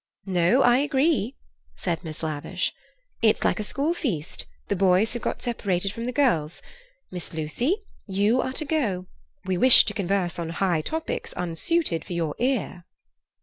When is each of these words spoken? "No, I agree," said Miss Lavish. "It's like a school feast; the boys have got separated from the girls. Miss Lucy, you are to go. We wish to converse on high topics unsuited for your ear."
"No, 0.25 0.63
I 0.63 0.77
agree," 0.77 1.35
said 1.75 2.03
Miss 2.03 2.23
Lavish. 2.23 2.73
"It's 3.21 3.43
like 3.43 3.59
a 3.59 3.63
school 3.63 3.93
feast; 3.93 4.47
the 4.67 4.75
boys 4.75 5.13
have 5.13 5.21
got 5.21 5.43
separated 5.43 5.93
from 5.93 6.05
the 6.05 6.11
girls. 6.11 6.63
Miss 7.11 7.33
Lucy, 7.35 7.83
you 8.07 8.41
are 8.41 8.53
to 8.53 8.65
go. 8.65 9.05
We 9.45 9.59
wish 9.59 9.85
to 9.85 9.93
converse 9.93 10.39
on 10.39 10.49
high 10.57 10.81
topics 10.81 11.33
unsuited 11.37 12.03
for 12.03 12.13
your 12.13 12.33
ear." 12.39 12.85